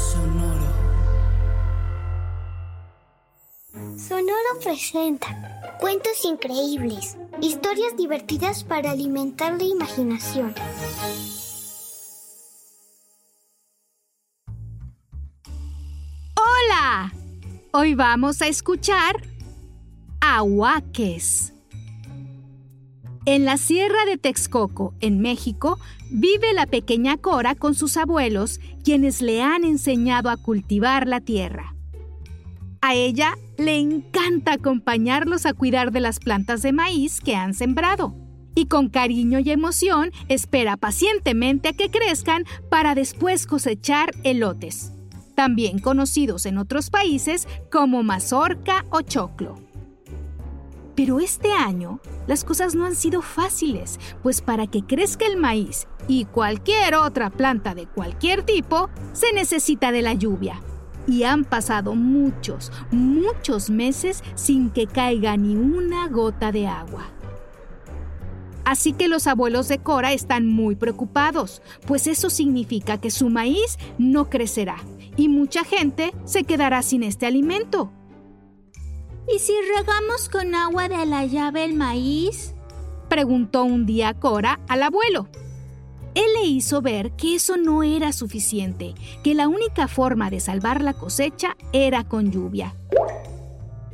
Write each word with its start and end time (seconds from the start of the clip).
Sonoro. 0.00 0.66
Sonoro 3.98 4.58
presenta 4.62 5.76
cuentos 5.78 6.24
increíbles, 6.24 7.18
historias 7.42 7.96
divertidas 7.96 8.64
para 8.64 8.92
alimentar 8.92 9.52
la 9.58 9.64
imaginación. 9.64 10.54
Hola, 16.34 17.12
hoy 17.72 17.94
vamos 17.94 18.40
a 18.40 18.46
escuchar 18.46 19.16
Ahuaques. 20.20 21.52
En 23.32 23.44
la 23.44 23.58
Sierra 23.58 24.04
de 24.06 24.18
Texcoco, 24.18 24.92
en 24.98 25.20
México, 25.20 25.78
vive 26.10 26.52
la 26.52 26.66
pequeña 26.66 27.16
Cora 27.16 27.54
con 27.54 27.76
sus 27.76 27.96
abuelos, 27.96 28.58
quienes 28.82 29.22
le 29.22 29.40
han 29.40 29.62
enseñado 29.62 30.30
a 30.30 30.36
cultivar 30.36 31.06
la 31.06 31.20
tierra. 31.20 31.76
A 32.80 32.96
ella 32.96 33.38
le 33.56 33.78
encanta 33.78 34.54
acompañarlos 34.54 35.46
a 35.46 35.54
cuidar 35.54 35.92
de 35.92 36.00
las 36.00 36.18
plantas 36.18 36.62
de 36.62 36.72
maíz 36.72 37.20
que 37.20 37.36
han 37.36 37.54
sembrado. 37.54 38.16
Y 38.56 38.66
con 38.66 38.88
cariño 38.88 39.38
y 39.38 39.52
emoción 39.52 40.10
espera 40.26 40.76
pacientemente 40.76 41.68
a 41.68 41.72
que 41.72 41.88
crezcan 41.88 42.42
para 42.68 42.96
después 42.96 43.46
cosechar 43.46 44.10
elotes, 44.24 44.90
también 45.36 45.78
conocidos 45.78 46.46
en 46.46 46.58
otros 46.58 46.90
países 46.90 47.46
como 47.70 48.02
mazorca 48.02 48.84
o 48.90 49.02
choclo. 49.02 49.69
Pero 51.00 51.18
este 51.18 51.50
año 51.50 51.98
las 52.26 52.44
cosas 52.44 52.74
no 52.74 52.84
han 52.84 52.94
sido 52.94 53.22
fáciles, 53.22 53.98
pues 54.22 54.42
para 54.42 54.66
que 54.66 54.82
crezca 54.82 55.24
el 55.24 55.38
maíz 55.38 55.88
y 56.08 56.26
cualquier 56.26 56.94
otra 56.94 57.30
planta 57.30 57.74
de 57.74 57.86
cualquier 57.86 58.42
tipo, 58.42 58.90
se 59.14 59.32
necesita 59.32 59.92
de 59.92 60.02
la 60.02 60.12
lluvia. 60.12 60.60
Y 61.06 61.22
han 61.22 61.46
pasado 61.46 61.94
muchos, 61.94 62.70
muchos 62.90 63.70
meses 63.70 64.22
sin 64.34 64.68
que 64.68 64.86
caiga 64.86 65.38
ni 65.38 65.56
una 65.56 66.06
gota 66.08 66.52
de 66.52 66.66
agua. 66.66 67.06
Así 68.66 68.92
que 68.92 69.08
los 69.08 69.26
abuelos 69.26 69.68
de 69.68 69.78
Cora 69.78 70.12
están 70.12 70.46
muy 70.46 70.76
preocupados, 70.76 71.62
pues 71.86 72.08
eso 72.08 72.28
significa 72.28 73.00
que 73.00 73.10
su 73.10 73.30
maíz 73.30 73.78
no 73.96 74.28
crecerá 74.28 74.76
y 75.16 75.28
mucha 75.28 75.64
gente 75.64 76.12
se 76.26 76.44
quedará 76.44 76.82
sin 76.82 77.04
este 77.04 77.24
alimento. 77.24 77.90
¿Y 79.32 79.38
si 79.38 79.52
regamos 79.76 80.28
con 80.28 80.56
agua 80.56 80.88
de 80.88 81.06
la 81.06 81.24
llave 81.24 81.64
el 81.64 81.74
maíz? 81.74 82.52
Preguntó 83.08 83.62
un 83.62 83.86
día 83.86 84.14
Cora 84.14 84.58
al 84.66 84.82
abuelo. 84.82 85.28
Él 86.16 86.24
le 86.34 86.48
hizo 86.48 86.82
ver 86.82 87.12
que 87.12 87.36
eso 87.36 87.56
no 87.56 87.84
era 87.84 88.12
suficiente, 88.12 88.94
que 89.22 89.34
la 89.34 89.46
única 89.46 89.86
forma 89.86 90.30
de 90.30 90.40
salvar 90.40 90.82
la 90.82 90.94
cosecha 90.94 91.56
era 91.72 92.02
con 92.02 92.32
lluvia. 92.32 92.74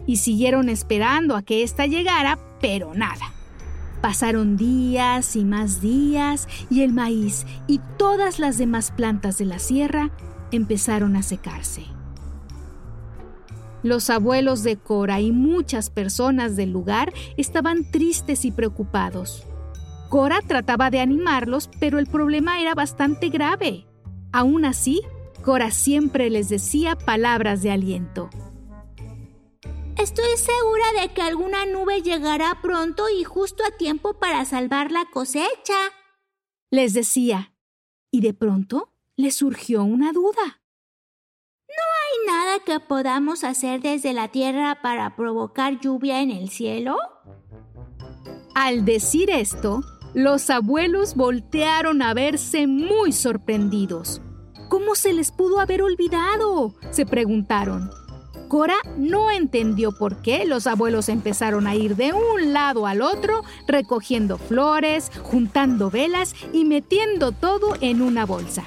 Y 0.07 0.17
siguieron 0.17 0.71
esperando 0.71 1.37
a 1.37 1.43
que 1.43 1.63
ésta 1.63 1.87
llegara, 1.87 2.39
pero 2.61 2.95
nada. 2.95 3.35
Pasaron 4.01 4.57
días 4.57 5.37
y 5.37 5.45
más 5.45 5.83
días 5.83 6.49
y 6.71 6.81
el 6.81 6.95
maíz 6.95 7.45
y 7.67 7.81
todas 7.99 8.39
las 8.39 8.57
demás 8.57 8.91
plantas 8.91 9.37
de 9.37 9.45
la 9.45 9.59
sierra 9.59 10.11
empezaron 10.51 11.17
a 11.17 11.23
secarse. 11.23 11.96
Los 13.87 14.11
abuelos 14.11 14.65
de 14.65 14.77
Cora 14.77 15.21
y 15.21 15.31
muchas 15.31 15.91
personas 15.91 16.57
del 16.57 16.73
lugar 16.73 17.15
estaban 17.37 17.89
tristes 17.89 18.45
y 18.45 18.51
preocupados. 18.51 19.45
Cora 20.09 20.43
trataba 20.43 20.91
de 20.91 20.99
animarlos, 20.99 21.71
pero 21.79 22.01
el 22.01 22.09
problema 22.09 22.61
era 22.61 22.75
bastante 22.75 23.29
grave. 23.29 23.87
Aún 24.33 24.65
así, 24.65 25.03
Cora 25.45 25.71
siempre 25.71 26.31
les 26.31 26.49
decía 26.49 26.97
palabras 26.97 27.63
de 27.63 27.71
aliento. 27.71 28.29
Estoy 29.97 30.37
segura 30.37 31.03
de 31.03 31.15
que 31.15 31.23
alguna 31.23 31.65
nube 31.67 32.03
llegará 32.03 32.59
pronto 32.61 33.05
y 33.09 33.23
justo 33.23 33.63
a 33.65 33.77
tiempo 33.77 34.15
para 34.19 34.45
salvar 34.47 34.91
la 34.91 35.05
cosecha. 35.13 35.79
Les 36.73 36.93
decía. 36.93 37.53
Y 38.11 38.21
de 38.21 38.35
pronto 38.35 38.93
le 39.15 39.31
surgió 39.31 39.85
una 39.85 40.13
duda. 40.13 40.61
¿No 41.77 41.83
hay 42.03 42.27
nada 42.27 42.59
que 42.65 42.81
podamos 42.81 43.45
hacer 43.45 43.81
desde 43.81 44.13
la 44.13 44.29
tierra 44.29 44.79
para 44.83 45.15
provocar 45.17 45.79
lluvia 45.79 46.21
en 46.21 46.31
el 46.31 46.49
cielo? 46.49 46.97
Al 48.55 48.85
decir 48.85 49.31
esto, 49.31 49.83
los 50.15 50.49
abuelos 50.49 51.15
voltearon 51.15 52.01
a 52.01 52.15
verse 52.15 52.67
muy 52.67 53.13
sorprendidos. 53.13 54.23
¿Cómo 54.69 54.95
se 54.95 55.13
les 55.13 55.31
pudo 55.31 55.61
haber 55.61 55.83
olvidado? 55.83 56.75
se 56.91 57.05
preguntaron. 57.05 57.91
Cora 58.49 58.77
no 58.97 59.31
entendió 59.31 59.93
por 59.93 60.23
qué 60.23 60.47
los 60.47 60.67
abuelos 60.67 61.09
empezaron 61.09 61.67
a 61.67 61.75
ir 61.75 61.97
de 61.97 62.13
un 62.13 62.53
lado 62.53 62.87
al 62.87 63.03
otro 63.03 63.43
recogiendo 63.67 64.39
flores, 64.39 65.11
juntando 65.23 65.91
velas 65.91 66.35
y 66.53 66.65
metiendo 66.65 67.33
todo 67.33 67.75
en 67.81 68.01
una 68.01 68.25
bolsa. 68.25 68.65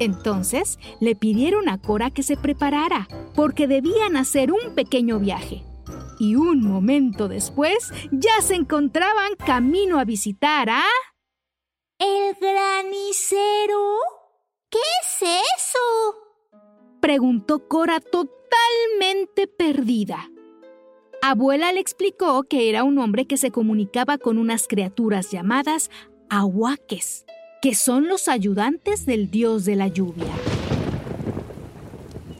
Entonces 0.00 0.78
le 0.98 1.14
pidieron 1.14 1.68
a 1.68 1.78
Cora 1.78 2.10
que 2.10 2.22
se 2.22 2.36
preparara, 2.36 3.06
porque 3.34 3.68
debían 3.68 4.16
hacer 4.16 4.50
un 4.50 4.74
pequeño 4.74 5.20
viaje. 5.20 5.62
Y 6.18 6.34
un 6.34 6.62
momento 6.62 7.28
después 7.28 7.92
ya 8.10 8.40
se 8.40 8.54
encontraban 8.54 9.36
camino 9.36 9.98
a 9.98 10.04
visitar 10.04 10.70
a... 10.70 10.82
¿El 11.98 12.34
granicero? 12.40 13.98
¿Qué 14.70 14.78
es 15.02 15.22
eso? 15.22 15.78
Preguntó 17.00 17.68
Cora 17.68 18.00
totalmente 18.00 19.46
perdida. 19.46 20.30
Abuela 21.20 21.72
le 21.72 21.80
explicó 21.80 22.44
que 22.44 22.70
era 22.70 22.84
un 22.84 22.98
hombre 22.98 23.26
que 23.26 23.36
se 23.36 23.50
comunicaba 23.50 24.16
con 24.16 24.38
unas 24.38 24.66
criaturas 24.66 25.30
llamadas 25.30 25.90
ahuaques 26.30 27.26
que 27.60 27.74
son 27.74 28.08
los 28.08 28.28
ayudantes 28.28 29.04
del 29.04 29.30
dios 29.30 29.64
de 29.64 29.76
la 29.76 29.88
lluvia. 29.88 30.32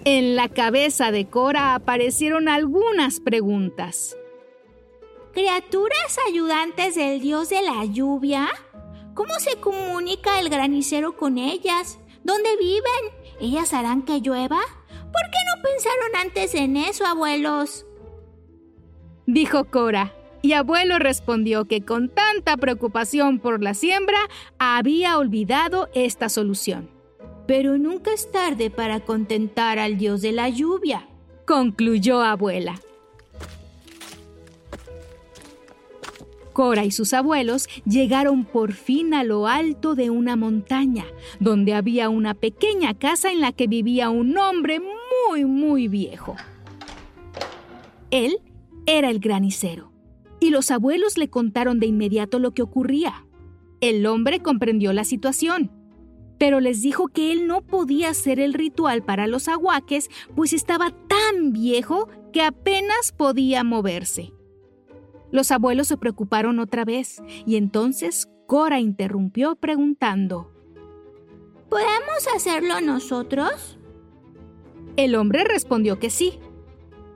En 0.04 0.34
la 0.34 0.48
cabeza 0.48 1.10
de 1.10 1.28
Cora 1.28 1.74
aparecieron 1.74 2.48
algunas 2.48 3.20
preguntas. 3.20 4.16
¿Criaturas 5.34 6.18
ayudantes 6.26 6.94
del 6.94 7.20
dios 7.20 7.50
de 7.50 7.60
la 7.60 7.84
lluvia? 7.84 8.48
¿Cómo 9.14 9.38
se 9.38 9.56
comunica 9.60 10.40
el 10.40 10.48
granicero 10.48 11.16
con 11.16 11.36
ellas? 11.36 11.98
¿Dónde 12.24 12.56
viven? 12.56 13.36
¿Ellas 13.40 13.74
harán 13.74 14.02
que 14.02 14.20
llueva? 14.20 14.60
¿Por 14.88 15.22
qué 15.30 15.38
no 15.54 15.62
pensaron 15.62 16.16
antes 16.16 16.54
en 16.54 16.76
eso, 16.78 17.04
abuelos? 17.04 17.84
Dijo 19.26 19.66
Cora, 19.66 20.14
y 20.42 20.52
abuelo 20.52 20.98
respondió 20.98 21.66
que 21.66 21.82
con 21.82 22.08
tanta 22.08 22.56
preocupación 22.56 23.38
por 23.38 23.62
la 23.62 23.74
siembra 23.74 24.18
había 24.58 25.18
olvidado 25.18 25.88
esta 25.94 26.28
solución. 26.28 26.88
Pero 27.46 27.78
nunca 27.78 28.12
es 28.12 28.30
tarde 28.30 28.70
para 28.70 29.00
contentar 29.00 29.78
al 29.78 29.98
dios 29.98 30.22
de 30.22 30.32
la 30.32 30.48
lluvia, 30.48 31.08
concluyó 31.46 32.22
abuela. 32.22 32.80
Cora 36.52 36.84
y 36.84 36.90
sus 36.90 37.12
abuelos 37.14 37.68
llegaron 37.86 38.44
por 38.44 38.72
fin 38.72 39.14
a 39.14 39.24
lo 39.24 39.46
alto 39.46 39.94
de 39.94 40.10
una 40.10 40.36
montaña, 40.36 41.04
donde 41.38 41.74
había 41.74 42.08
una 42.08 42.34
pequeña 42.34 42.94
casa 42.94 43.30
en 43.30 43.40
la 43.40 43.52
que 43.52 43.66
vivía 43.66 44.10
un 44.10 44.36
hombre 44.36 44.80
muy, 44.80 45.44
muy 45.44 45.88
viejo. 45.88 46.36
Él 48.10 48.40
era 48.86 49.10
el 49.10 49.20
granicero 49.20 49.90
y 50.40 50.50
los 50.50 50.70
abuelos 50.70 51.18
le 51.18 51.28
contaron 51.28 51.78
de 51.78 51.86
inmediato 51.86 52.38
lo 52.38 52.52
que 52.52 52.62
ocurría. 52.62 53.26
El 53.80 54.06
hombre 54.06 54.40
comprendió 54.40 54.92
la 54.92 55.04
situación, 55.04 55.70
pero 56.38 56.60
les 56.60 56.82
dijo 56.82 57.08
que 57.08 57.32
él 57.32 57.46
no 57.46 57.62
podía 57.62 58.10
hacer 58.10 58.40
el 58.40 58.54
ritual 58.54 59.02
para 59.02 59.26
los 59.26 59.48
aguaques, 59.48 60.08
pues 60.34 60.52
estaba 60.52 60.90
tan 61.06 61.52
viejo 61.52 62.08
que 62.32 62.42
apenas 62.42 63.12
podía 63.16 63.62
moverse. 63.64 64.32
Los 65.30 65.50
abuelos 65.50 65.88
se 65.88 65.96
preocuparon 65.96 66.58
otra 66.58 66.84
vez 66.84 67.22
y 67.46 67.56
entonces 67.56 68.28
Cora 68.46 68.80
interrumpió 68.80 69.54
preguntando, 69.54 70.50
¿Podemos 71.70 72.26
hacerlo 72.34 72.80
nosotros? 72.80 73.78
El 74.96 75.14
hombre 75.14 75.44
respondió 75.44 76.00
que 76.00 76.10
sí. 76.10 76.40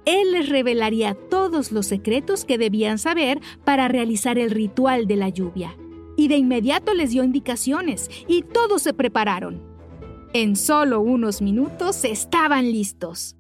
Él 0.05 0.33
les 0.33 0.49
revelaría 0.49 1.15
todos 1.15 1.73
los 1.73 1.87
secretos 1.87 2.45
que 2.45 2.59
debían 2.59 2.99
saber 2.99 3.41
para 3.65 3.89
realizar 3.89 4.39
el 4.39 4.51
ritual 4.51 5.07
de 5.07 5.17
la 5.17 5.29
lluvia. 5.29 5.77
Y 6.17 6.29
de 6.29 6.37
inmediato 6.37 6.95
les 6.95 7.11
dio 7.11 7.25
indicaciones 7.25 8.11
y 8.29 8.43
todos 8.43 8.83
se 8.83 8.95
prepararon. 8.95 9.63
En 10.33 10.57
solo 10.57 11.01
unos 11.01 11.43
minutos 11.43 12.05
estaban 12.05 12.71
listos. 12.71 13.37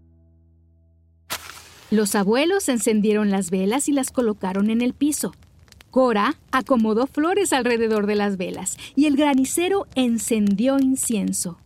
Los 1.90 2.14
abuelos 2.14 2.68
encendieron 2.68 3.30
las 3.30 3.50
velas 3.50 3.88
y 3.88 3.92
las 3.92 4.10
colocaron 4.10 4.70
en 4.70 4.80
el 4.80 4.94
piso. 4.94 5.32
Cora 5.90 6.34
acomodó 6.50 7.06
flores 7.06 7.52
alrededor 7.52 8.06
de 8.06 8.16
las 8.16 8.36
velas 8.36 8.78
y 8.96 9.06
el 9.06 9.16
granicero 9.16 9.86
encendió 9.94 10.80
incienso. 10.80 11.58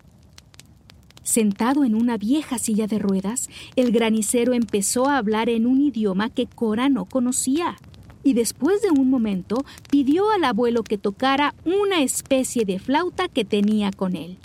Sentado 1.29 1.85
en 1.85 1.95
una 1.95 2.17
vieja 2.17 2.57
silla 2.57 2.87
de 2.87 2.99
ruedas, 2.99 3.51
el 3.77 3.93
granicero 3.93 4.55
empezó 4.55 5.11
a 5.11 5.19
hablar 5.19 5.51
en 5.51 5.67
un 5.67 5.83
idioma 5.83 6.31
que 6.31 6.47
Cora 6.47 6.89
no 6.89 7.05
conocía. 7.05 7.77
Y 8.23 8.33
después 8.33 8.81
de 8.81 8.89
un 8.91 9.11
momento 9.11 9.63
pidió 9.91 10.31
al 10.31 10.43
abuelo 10.45 10.83
que 10.85 10.97
tocara 10.97 11.55
una 11.67 12.01
especie 12.01 12.65
de 12.65 12.79
flauta 12.79 13.29
que 13.29 13.45
tenía 13.45 13.91
con 13.91 14.17
él. 14.17 14.39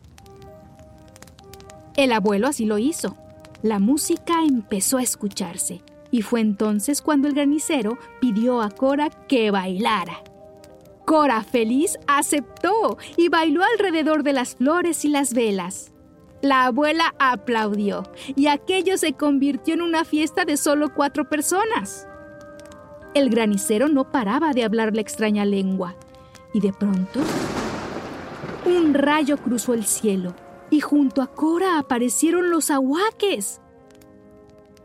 El 1.95 2.11
abuelo 2.11 2.49
así 2.49 2.65
lo 2.65 2.77
hizo. 2.77 3.15
La 3.61 3.79
música 3.79 4.43
empezó 4.45 4.97
a 4.97 5.03
escucharse 5.03 5.81
y 6.11 6.21
fue 6.21 6.41
entonces 6.41 7.01
cuando 7.01 7.29
el 7.29 7.33
granicero 7.33 7.97
pidió 8.19 8.61
a 8.61 8.69
Cora 8.69 9.09
que 9.29 9.51
bailara. 9.51 10.21
Cora, 11.05 11.45
feliz, 11.45 11.97
aceptó 12.07 12.97
y 13.15 13.29
bailó 13.29 13.61
alrededor 13.63 14.23
de 14.23 14.33
las 14.33 14.55
flores 14.55 15.05
y 15.05 15.07
las 15.07 15.33
velas. 15.33 15.93
La 16.43 16.65
abuela 16.65 17.15
aplaudió 17.19 18.03
y 18.35 18.47
aquello 18.47 18.97
se 18.97 19.13
convirtió 19.13 19.75
en 19.75 19.81
una 19.81 20.03
fiesta 20.03 20.43
de 20.43 20.57
solo 20.57 20.93
cuatro 20.93 21.29
personas. 21.29 22.05
El 23.13 23.29
granicero 23.29 23.87
no 23.87 24.11
paraba 24.11 24.51
de 24.51 24.65
hablar 24.65 24.93
la 24.93 24.99
extraña 24.99 25.45
lengua 25.45 25.95
y 26.53 26.59
de 26.59 26.73
pronto 26.73 27.21
un 28.65 28.93
rayo 28.93 29.37
cruzó 29.37 29.73
el 29.73 29.85
cielo 29.85 30.35
y 30.69 30.81
junto 30.81 31.21
a 31.21 31.27
Cora 31.27 31.79
aparecieron 31.79 32.49
los 32.49 32.71
ahuaques. 32.71 33.61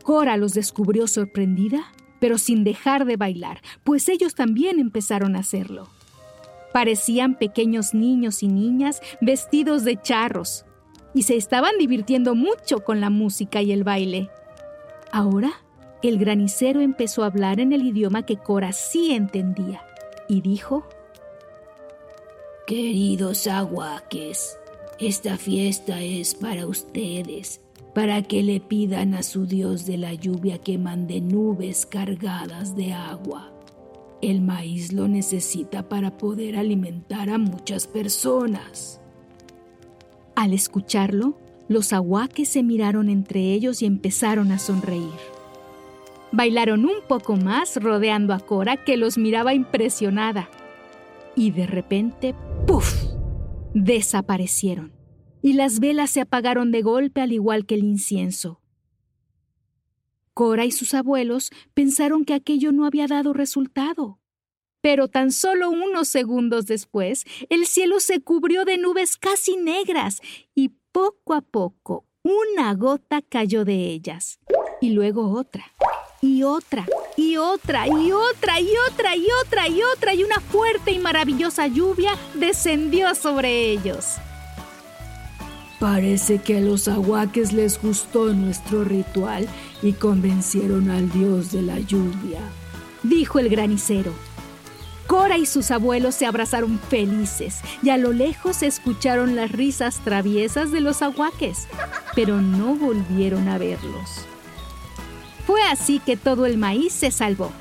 Cora 0.01 0.37
los 0.37 0.53
descubrió 0.53 1.07
sorprendida, 1.07 1.91
pero 2.21 2.37
sin 2.37 2.63
dejar 2.63 3.03
de 3.03 3.17
bailar, 3.17 3.59
pues 3.83 4.07
ellos 4.07 4.33
también 4.33 4.79
empezaron 4.79 5.35
a 5.35 5.39
hacerlo. 5.39 5.89
Parecían 6.71 7.37
pequeños 7.37 7.93
niños 7.93 8.43
y 8.43 8.47
niñas 8.47 9.01
vestidos 9.19 9.83
de 9.83 10.01
charros, 10.01 10.63
y 11.13 11.23
se 11.23 11.35
estaban 11.35 11.77
divirtiendo 11.77 12.35
mucho 12.35 12.83
con 12.83 13.01
la 13.01 13.09
música 13.09 13.61
y 13.61 13.71
el 13.71 13.83
baile. 13.83 14.29
Ahora, 15.11 15.51
el 16.01 16.17
granicero 16.17 16.81
empezó 16.81 17.23
a 17.23 17.27
hablar 17.27 17.59
en 17.59 17.73
el 17.73 17.85
idioma 17.85 18.25
que 18.25 18.37
Cora 18.37 18.71
sí 18.71 19.11
entendía, 19.13 19.83
y 20.27 20.41
dijo, 20.41 20.87
Queridos 22.67 23.47
aguaques, 23.47 24.57
esta 24.99 25.37
fiesta 25.37 26.01
es 26.01 26.35
para 26.35 26.67
ustedes 26.67 27.61
para 27.93 28.21
que 28.21 28.43
le 28.43 28.59
pidan 28.59 29.13
a 29.13 29.23
su 29.23 29.45
Dios 29.45 29.85
de 29.85 29.97
la 29.97 30.13
lluvia 30.13 30.59
que 30.59 30.77
mande 30.77 31.21
nubes 31.21 31.85
cargadas 31.85 32.75
de 32.75 32.93
agua. 32.93 33.51
El 34.21 34.41
maíz 34.41 34.93
lo 34.93 35.07
necesita 35.07 35.89
para 35.89 36.17
poder 36.17 36.57
alimentar 36.57 37.29
a 37.29 37.37
muchas 37.37 37.87
personas. 37.87 38.98
Al 40.39 40.53
escucharlo, 40.53 41.37
los 41.67 41.91
aguaques 41.91 42.47
se 42.47 42.63
miraron 42.63 43.09
entre 43.09 43.51
ellos 43.51 43.81
y 43.81 43.85
empezaron 43.85 44.53
a 44.53 44.57
sonreír. 44.57 45.11
Bailaron 46.31 46.85
un 46.85 47.01
poco 47.09 47.35
más 47.35 47.75
rodeando 47.75 48.33
a 48.33 48.39
Cora 48.39 48.85
que 48.85 48.95
los 48.95 49.17
miraba 49.17 49.53
impresionada. 49.53 50.49
Y 51.35 51.51
de 51.51 51.67
repente, 51.67 52.35
¡puf! 52.65 52.89
desaparecieron 53.73 54.93
y 55.41 55.53
las 55.53 55.81
velas 55.81 56.11
se 56.11 56.21
apagaron 56.21 56.71
de 56.71 56.83
golpe 56.83 57.19
al 57.19 57.33
igual 57.33 57.65
que 57.65 57.75
el 57.75 57.83
incienso. 57.83 58.61
Cora 60.33 60.63
y 60.63 60.71
sus 60.71 60.93
abuelos 60.93 61.49
pensaron 61.73 62.23
que 62.23 62.33
aquello 62.33 62.71
no 62.71 62.85
había 62.85 63.07
dado 63.07 63.33
resultado. 63.33 64.21
Pero 64.81 65.07
tan 65.07 65.31
solo 65.31 65.69
unos 65.69 66.07
segundos 66.07 66.65
después, 66.65 67.25
el 67.49 67.65
cielo 67.65 67.99
se 67.99 68.21
cubrió 68.21 68.65
de 68.65 68.77
nubes 68.77 69.17
casi 69.17 69.57
negras 69.57 70.21
y 70.55 70.71
poco 70.91 71.33
a 71.33 71.41
poco 71.41 72.05
una 72.23 72.73
gota 72.73 73.21
cayó 73.21 73.65
de 73.65 73.87
ellas. 73.91 74.39
Y 74.81 74.91
luego 74.91 75.31
otra, 75.31 75.65
y 76.21 76.43
otra, 76.43 76.85
y 77.17 77.37
otra, 77.37 77.87
y 77.87 78.11
otra, 78.11 78.59
y 78.59 78.69
otra, 78.87 79.15
y 79.15 79.27
otra, 79.31 79.67
y 79.67 79.81
otra, 79.81 80.13
y 80.13 80.23
una 80.23 80.39
fuerte 80.39 80.91
y 80.91 80.99
maravillosa 80.99 81.67
lluvia 81.67 82.11
descendió 82.35 83.15
sobre 83.15 83.71
ellos. 83.71 84.15
Parece 85.79 86.39
que 86.39 86.57
a 86.57 86.61
los 86.61 86.89
aguaques 86.89 87.53
les 87.53 87.81
gustó 87.81 88.33
nuestro 88.33 88.83
ritual 88.83 89.47
y 89.81 89.93
convencieron 89.93 90.89
al 90.89 91.09
dios 91.09 91.53
de 91.53 91.61
la 91.61 91.79
lluvia, 91.79 92.41
dijo 93.03 93.39
el 93.39 93.47
granicero. 93.47 94.13
Cora 95.09 95.39
y 95.39 95.47
sus 95.47 95.71
abuelos 95.71 96.13
se 96.13 96.27
abrazaron 96.27 96.77
felices 96.77 97.61
y 97.81 97.89
a 97.89 97.97
lo 97.97 98.13
lejos 98.13 98.61
escucharon 98.61 99.35
las 99.35 99.51
risas 99.51 100.01
traviesas 100.03 100.71
de 100.71 100.81
los 100.81 101.01
aguaques, 101.01 101.67
pero 102.13 102.39
no 102.41 102.75
volvieron 102.75 103.47
a 103.47 103.57
verlos. 103.57 104.27
Fue 105.47 105.63
así 105.63 105.97
que 105.97 106.15
todo 106.15 106.45
el 106.45 106.59
maíz 106.59 106.93
se 106.93 107.09
salvó 107.09 107.51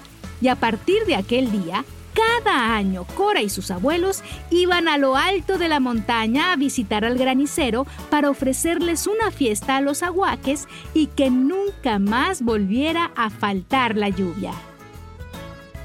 y 0.43 0.49
a 0.49 0.57
partir 0.57 1.07
de 1.07 1.17
aquel 1.17 1.51
día 1.51 1.87
cada 2.13 2.77
año, 2.77 3.07
Cora 3.17 3.41
y 3.41 3.49
sus 3.49 3.71
abuelos 3.71 4.23
iban 4.51 4.87
a 4.87 4.99
lo 4.99 5.17
alto 5.17 5.57
de 5.57 5.71
la 5.71 5.81
montaña 5.81 6.53
a 6.53 6.57
visitar 6.57 7.07
al 7.07 7.17
granicero 7.17 7.87
para 8.11 8.29
ofrecerles 8.29 9.07
una 9.07 9.31
fiesta 9.31 9.79
a 9.79 9.81
los 9.81 10.03
aguaques 10.03 10.69
y 10.93 11.07
que 11.07 11.31
nunca 11.31 11.99
más 11.99 12.43
volviera 12.43 13.11
a 13.17 13.31
faltar 13.31 13.97
la 13.97 14.11
lluvia. 14.11 14.53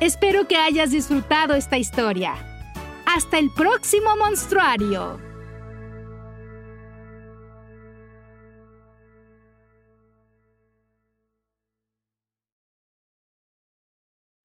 Espero 0.03 0.50
que 0.50 0.57
hayas 0.57 0.91
disfrutado 0.91 1.55
esta 1.55 1.77
historia. 1.77 2.35
Hasta 3.05 3.39
el 3.39 3.50
próximo 3.51 4.17
monstruario. 4.17 5.17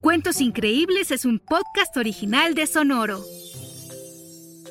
Cuentos 0.01 0.39
Increíbles 0.39 1.11
es 1.11 1.25
un 1.25 1.39
podcast 1.39 1.97
original 1.97 2.55
de 2.55 2.65
Sonoro. 2.65 3.21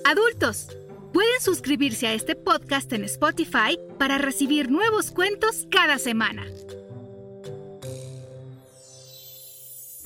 Adultos, 0.07 0.69
pueden 1.13 1.39
suscribirse 1.43 2.07
a 2.07 2.15
este 2.15 2.35
podcast 2.35 2.91
en 2.95 3.05
Spotify 3.05 3.79
para 3.99 4.17
recibir 4.17 4.71
nuevos 4.71 5.11
cuentos 5.11 5.67
cada 5.71 5.99
semana. 5.99 6.47